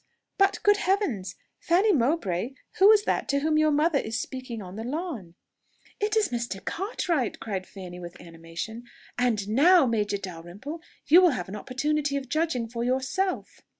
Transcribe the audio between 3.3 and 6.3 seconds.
whom your mother is speaking on the lawn?" "It is